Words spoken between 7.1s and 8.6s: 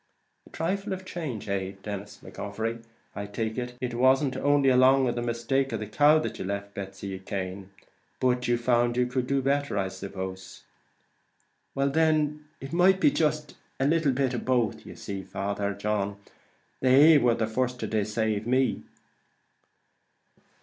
Cane, but you